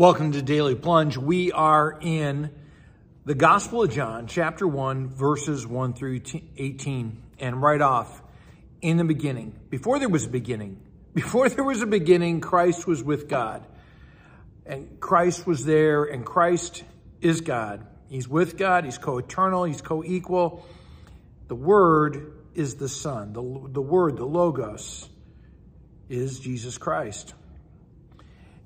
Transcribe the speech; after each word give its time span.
Welcome 0.00 0.32
to 0.32 0.40
Daily 0.40 0.76
Plunge. 0.76 1.18
We 1.18 1.52
are 1.52 1.98
in 2.00 2.50
the 3.26 3.34
Gospel 3.34 3.82
of 3.82 3.90
John, 3.90 4.28
chapter 4.28 4.66
1, 4.66 5.08
verses 5.08 5.66
1 5.66 5.92
through 5.92 6.22
18. 6.56 7.22
And 7.38 7.60
right 7.60 7.82
off, 7.82 8.22
in 8.80 8.96
the 8.96 9.04
beginning, 9.04 9.60
before 9.68 9.98
there 9.98 10.08
was 10.08 10.24
a 10.24 10.30
beginning, 10.30 10.80
before 11.14 11.50
there 11.50 11.64
was 11.64 11.82
a 11.82 11.86
beginning, 11.86 12.40
Christ 12.40 12.86
was 12.86 13.02
with 13.02 13.28
God. 13.28 13.66
And 14.64 14.98
Christ 15.00 15.46
was 15.46 15.66
there, 15.66 16.04
and 16.04 16.24
Christ 16.24 16.82
is 17.20 17.42
God. 17.42 17.86
He's 18.08 18.26
with 18.26 18.56
God, 18.56 18.86
He's 18.86 18.96
co 18.96 19.18
eternal, 19.18 19.64
He's 19.64 19.82
co 19.82 20.02
equal. 20.02 20.64
The 21.48 21.56
Word 21.56 22.38
is 22.54 22.76
the 22.76 22.88
Son. 22.88 23.34
The, 23.34 23.42
the 23.70 23.82
Word, 23.82 24.16
the 24.16 24.24
Logos, 24.24 25.10
is 26.08 26.40
Jesus 26.40 26.78
Christ. 26.78 27.34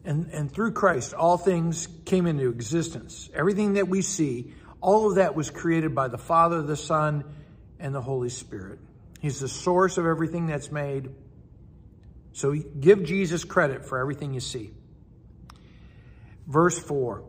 And, 0.05 0.27
and 0.33 0.53
through 0.53 0.73
Christ, 0.73 1.15
all 1.15 1.39
things 1.39 1.89
came 2.05 2.27
into 2.27 2.49
existence. 2.51 3.31
Everything 3.35 3.75
that 3.75 3.89
we 3.89 4.03
see, 4.03 4.53
all 4.81 5.09
of 5.09 5.17
that 5.17 5.35
was 5.35 5.51
created 5.51 5.95
by 5.95 6.09
the 6.09 6.19
Father, 6.19 6.61
the 6.61 6.77
Son, 6.77 7.25
and 7.79 7.95
the 7.95 8.03
Holy 8.03 8.29
Spirit. 8.29 8.79
He's 9.21 9.41
the 9.41 9.49
source 9.49 9.97
of 9.97 10.05
everything 10.05 10.47
that's 10.47 10.71
made. 10.71 11.09
So 12.33 12.53
give 12.55 13.05
Jesus 13.05 13.45
credit 13.45 13.87
for 13.87 13.99
everything 13.99 14.35
you 14.35 14.41
see. 14.41 14.73
Verse 16.47 16.79
4 16.79 17.25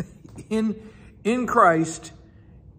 in, 0.50 0.90
in 1.22 1.46
Christ 1.46 2.10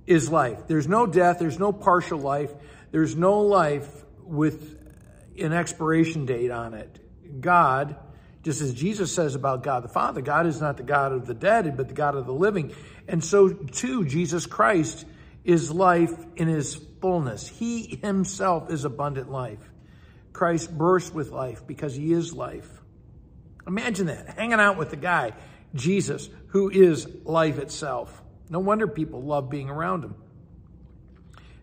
is 0.06 0.30
life. 0.30 0.68
There's 0.68 0.88
no 0.88 1.06
death, 1.06 1.40
there's 1.40 1.60
no 1.60 1.72
partial 1.72 2.20
life, 2.20 2.52
there's 2.92 3.16
no 3.16 3.40
life 3.40 3.88
with 4.24 4.78
an 5.40 5.54
expiration 5.54 6.26
date 6.26 6.52
on 6.52 6.74
it. 6.74 7.00
God 7.40 7.96
just 8.44 8.62
as 8.62 8.74
Jesus 8.74 9.14
says 9.14 9.36
about 9.36 9.64
God 9.64 9.84
the 9.84 9.90
Father, 9.90 10.22
God 10.22 10.46
is 10.46 10.62
not 10.62 10.78
the 10.78 10.84
God 10.84 11.12
of 11.12 11.26
the 11.28 11.34
dead, 11.34 11.76
but 11.76 11.88
the 11.88 11.94
God 11.94 12.16
of 12.16 12.26
the 12.26 12.34
living. 12.34 12.74
And 13.08 13.24
so 13.24 13.50
too, 13.50 14.06
Jesus 14.06 14.46
Christ 14.46 15.06
is 15.44 15.72
life 15.72 16.14
in 16.36 16.48
his 16.48 16.76
fullness. 17.02 17.48
He 17.48 18.00
himself 18.02 18.72
is 18.72 18.86
abundant 18.86 19.32
life. 19.32 19.72
Christ 20.34 20.76
bursts 20.78 21.14
with 21.14 21.32
life 21.32 21.66
because 21.66 21.96
he 21.96 22.14
is 22.14 22.34
life. 22.34 22.70
Imagine 23.66 24.08
that, 24.08 24.30
hanging 24.38 24.60
out 24.60 24.78
with 24.78 24.92
the 24.92 24.96
guy, 24.96 25.34
Jesus, 25.74 26.30
who 26.48 26.70
is 26.70 27.08
life 27.26 27.60
itself. 27.60 28.22
No 28.50 28.60
wonder 28.60 28.88
people 28.88 29.22
love 29.24 29.50
being 29.50 29.70
around 29.70 30.04
him. 30.04 30.16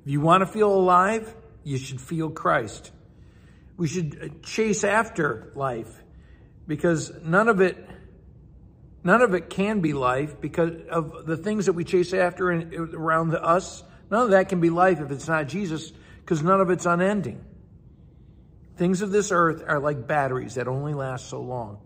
If 0.04 0.10
you 0.10 0.20
want 0.20 0.42
to 0.42 0.46
feel 0.46 0.72
alive, 0.72 1.34
you 1.62 1.78
should 1.78 2.00
feel 2.00 2.28
Christ. 2.28 2.90
We 3.76 3.88
should 3.88 4.42
chase 4.42 4.84
after 4.84 5.50
life 5.54 6.03
because 6.66 7.12
none 7.22 7.48
of 7.48 7.60
it 7.60 7.76
none 9.02 9.20
of 9.20 9.34
it 9.34 9.50
can 9.50 9.80
be 9.80 9.92
life 9.92 10.40
because 10.40 10.70
of 10.90 11.26
the 11.26 11.36
things 11.36 11.66
that 11.66 11.74
we 11.74 11.84
chase 11.84 12.14
after 12.14 12.50
in, 12.50 12.74
around 12.94 13.34
us. 13.34 13.82
None 14.10 14.22
of 14.22 14.30
that 14.30 14.48
can 14.48 14.60
be 14.60 14.70
life 14.70 15.00
if 15.00 15.10
it's 15.10 15.28
not 15.28 15.46
Jesus 15.46 15.92
because 16.20 16.42
none 16.42 16.60
of 16.60 16.70
it's 16.70 16.86
unending. 16.86 17.44
Things 18.76 19.02
of 19.02 19.10
this 19.10 19.30
earth 19.30 19.62
are 19.66 19.78
like 19.78 20.06
batteries 20.06 20.54
that 20.54 20.68
only 20.68 20.94
last 20.94 21.28
so 21.28 21.42
long. 21.42 21.80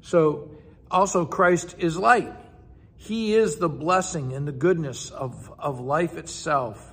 So 0.00 0.52
also 0.90 1.26
Christ 1.26 1.76
is 1.78 1.96
light. 1.96 2.32
He 2.96 3.34
is 3.34 3.56
the 3.56 3.68
blessing 3.68 4.32
and 4.32 4.46
the 4.46 4.52
goodness 4.52 5.10
of, 5.10 5.52
of 5.58 5.80
life 5.80 6.16
itself. 6.16 6.92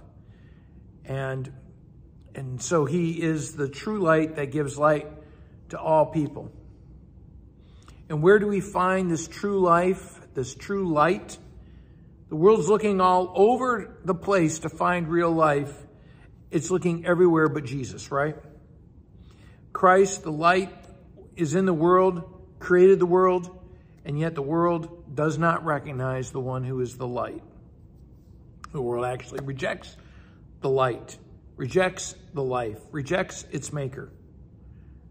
And, 1.05 1.51
and 2.33 2.61
so 2.61 2.85
he 2.85 3.21
is 3.21 3.55
the 3.55 3.69
true 3.69 3.99
light 3.99 4.35
that 4.37 4.51
gives 4.51 4.77
light 4.77 5.07
to 5.69 5.79
all 5.79 6.05
people. 6.07 6.51
And 8.09 8.23
where 8.23 8.39
do 8.39 8.47
we 8.47 8.59
find 8.59 9.09
this 9.09 9.27
true 9.27 9.59
life, 9.59 10.19
this 10.33 10.55
true 10.55 10.91
light? 10.91 11.37
The 12.29 12.35
world's 12.35 12.67
looking 12.67 12.99
all 13.01 13.31
over 13.35 13.97
the 14.03 14.15
place 14.15 14.59
to 14.59 14.69
find 14.69 15.07
real 15.07 15.31
life. 15.31 15.73
It's 16.51 16.71
looking 16.71 17.05
everywhere 17.05 17.47
but 17.47 17.65
Jesus, 17.65 18.11
right? 18.11 18.35
Christ, 19.73 20.23
the 20.23 20.31
light, 20.31 20.73
is 21.35 21.53
in 21.53 21.65
the 21.65 21.73
world, 21.73 22.23
created 22.59 22.99
the 22.99 23.05
world, 23.05 23.55
and 24.03 24.19
yet 24.19 24.33
the 24.33 24.41
world 24.41 25.15
does 25.15 25.37
not 25.37 25.63
recognize 25.63 26.31
the 26.31 26.39
one 26.39 26.63
who 26.63 26.81
is 26.81 26.97
the 26.97 27.07
light. 27.07 27.43
The 28.71 28.81
world 28.81 29.05
actually 29.05 29.45
rejects 29.45 29.95
the 30.61 30.69
light, 30.69 31.17
rejects 31.55 32.15
the 32.33 32.43
life, 32.43 32.79
rejects 32.91 33.45
its 33.51 33.71
maker 33.71 34.11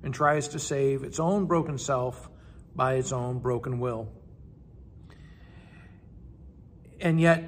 and 0.02 0.14
tries 0.14 0.48
to 0.48 0.58
save 0.58 1.02
its 1.04 1.18
own 1.18 1.46
broken 1.46 1.78
self 1.78 2.28
by 2.74 2.94
its 2.94 3.12
own 3.12 3.38
broken 3.38 3.80
will. 3.80 4.08
And 7.00 7.20
yet, 7.20 7.44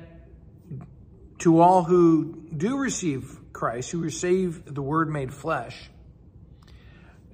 to 1.39 1.61
all 1.61 1.83
who 1.85 2.47
do 2.57 2.79
receive 2.79 3.39
Christ, 3.53 3.91
who 3.91 4.01
receive 4.01 4.75
the 4.75 4.83
Word 4.83 5.09
made 5.09 5.33
flesh, 5.33 5.91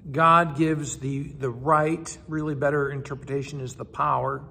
God 0.09 0.57
gives 0.57 0.97
the, 0.97 1.23
the 1.23 1.49
right, 1.49 2.17
really 2.27 2.55
better 2.55 2.89
interpretation 2.89 3.59
is 3.59 3.75
the 3.75 3.85
power, 3.85 4.43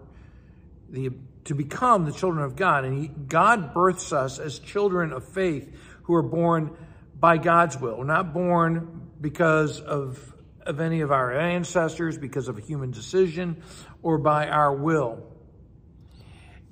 the, 0.90 1.10
to 1.44 1.54
become 1.54 2.04
the 2.04 2.12
children 2.12 2.44
of 2.44 2.56
God. 2.56 2.84
And 2.84 3.02
he, 3.02 3.08
God 3.08 3.72
births 3.72 4.12
us 4.12 4.38
as 4.38 4.58
children 4.58 5.12
of 5.12 5.26
faith 5.26 5.74
who 6.02 6.14
are 6.14 6.22
born 6.22 6.76
by 7.18 7.38
God's 7.38 7.78
will. 7.78 8.04
Not 8.04 8.34
born 8.34 9.10
because 9.20 9.80
of 9.80 10.34
of 10.66 10.80
any 10.80 11.00
of 11.00 11.12
our 11.12 11.32
ancestors 11.32 12.18
because 12.18 12.48
of 12.48 12.58
a 12.58 12.60
human 12.60 12.90
decision 12.90 13.62
or 14.02 14.18
by 14.18 14.48
our 14.48 14.74
will. 14.74 15.22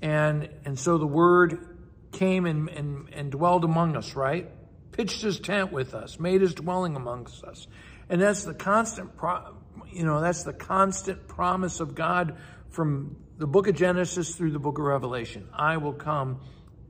And, 0.03 0.49
and 0.65 0.79
so 0.79 0.99
the 0.99 1.07
word 1.07 1.79
came 2.13 2.47
and, 2.47 2.69
and, 2.69 3.09
and 3.13 3.31
dwelled 3.31 3.65
among 3.65 3.97
us, 3.97 4.15
right? 4.15 4.51
Pitched 4.93 5.23
his 5.23 5.41
tent 5.41 5.73
with 5.73 5.95
us, 5.95 6.21
made 6.21 6.41
his 6.41 6.55
dwelling 6.55 6.97
amongst 6.97 7.43
us. 7.45 7.67
And 8.09 8.21
that's 8.21 8.45
the 8.45 8.55
constant, 8.55 9.17
pro, 9.17 9.57
you 9.91 10.05
know, 10.05 10.21
that's 10.21 10.43
the 10.43 10.53
constant 10.53 11.27
promise 11.27 11.81
of 11.81 11.95
God 11.95 12.37
from 12.71 13.17
the 13.39 13.47
book 13.47 13.67
of 13.67 13.77
Genesis 13.77 14.35
through 14.35 14.53
the 14.53 14.59
book 14.59 14.79
of 14.79 14.85
Revelation. 14.85 15.49
I 15.53 15.79
will 15.79 15.95
come 15.95 16.41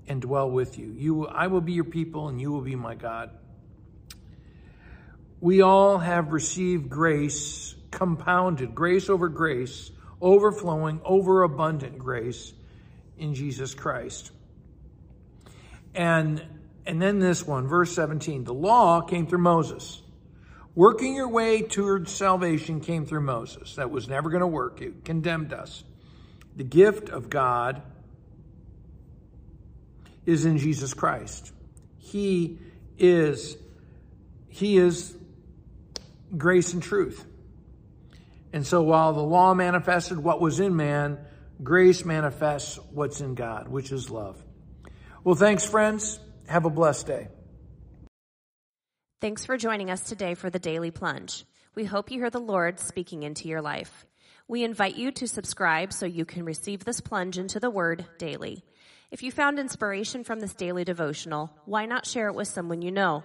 and 0.06 0.20
dwell 0.20 0.50
with 0.50 0.78
you. 0.78 0.92
You, 0.92 1.26
I 1.26 1.46
will 1.46 1.60
be 1.60 1.72
your 1.72 1.84
people 1.84 2.28
and 2.28 2.40
you 2.40 2.50
will 2.50 2.60
be 2.60 2.74
my 2.76 2.94
God 2.94 3.30
we 5.44 5.60
all 5.60 5.98
have 5.98 6.32
received 6.32 6.88
grace 6.88 7.74
compounded, 7.90 8.74
grace 8.74 9.10
over 9.10 9.28
grace, 9.28 9.90
overflowing, 10.18 11.02
overabundant 11.04 11.98
grace 11.98 12.54
in 13.18 13.34
Jesus 13.34 13.74
Christ. 13.74 14.30
And, 15.94 16.42
and 16.86 17.02
then 17.02 17.18
this 17.18 17.46
one, 17.46 17.66
verse 17.66 17.94
17, 17.94 18.44
the 18.44 18.54
law 18.54 19.02
came 19.02 19.26
through 19.26 19.42
Moses. 19.42 20.00
Working 20.74 21.14
your 21.14 21.28
way 21.28 21.60
towards 21.60 22.10
salvation 22.10 22.80
came 22.80 23.04
through 23.04 23.20
Moses. 23.20 23.74
That 23.74 23.90
was 23.90 24.08
never 24.08 24.30
going 24.30 24.40
to 24.40 24.46
work. 24.46 24.80
It 24.80 25.04
condemned 25.04 25.52
us. 25.52 25.84
The 26.56 26.64
gift 26.64 27.10
of 27.10 27.28
God 27.28 27.82
is 30.24 30.46
in 30.46 30.56
Jesus 30.56 30.94
Christ. 30.94 31.52
He 31.98 32.60
is, 32.96 33.58
he 34.48 34.78
is 34.78 35.18
grace 36.36 36.72
and 36.72 36.82
truth. 36.82 37.24
And 38.52 38.66
so 38.66 38.82
while 38.82 39.12
the 39.12 39.22
law 39.22 39.54
manifested 39.54 40.18
what 40.18 40.40
was 40.40 40.60
in 40.60 40.76
man, 40.76 41.18
grace 41.62 42.04
manifests 42.04 42.78
what's 42.92 43.20
in 43.20 43.34
God, 43.34 43.68
which 43.68 43.90
is 43.90 44.10
love. 44.10 44.42
Well, 45.24 45.34
thanks, 45.34 45.66
friends. 45.66 46.20
Have 46.46 46.64
a 46.64 46.70
blessed 46.70 47.06
day. 47.06 47.28
Thanks 49.20 49.46
for 49.46 49.56
joining 49.56 49.90
us 49.90 50.02
today 50.02 50.34
for 50.34 50.50
the 50.50 50.58
Daily 50.58 50.90
Plunge. 50.90 51.46
We 51.74 51.84
hope 51.84 52.10
you 52.10 52.20
hear 52.20 52.30
the 52.30 52.38
Lord 52.38 52.78
speaking 52.78 53.22
into 53.22 53.48
your 53.48 53.62
life. 53.62 54.06
We 54.46 54.62
invite 54.62 54.96
you 54.96 55.10
to 55.12 55.26
subscribe 55.26 55.92
so 55.92 56.04
you 56.04 56.26
can 56.26 56.44
receive 56.44 56.84
this 56.84 57.00
plunge 57.00 57.38
into 57.38 57.58
the 57.58 57.70
Word 57.70 58.04
daily. 58.18 58.62
If 59.10 59.22
you 59.22 59.32
found 59.32 59.58
inspiration 59.58 60.24
from 60.24 60.40
this 60.40 60.52
daily 60.52 60.84
devotional, 60.84 61.50
why 61.64 61.86
not 61.86 62.06
share 62.06 62.28
it 62.28 62.34
with 62.34 62.48
someone 62.48 62.82
you 62.82 62.92
know? 62.92 63.24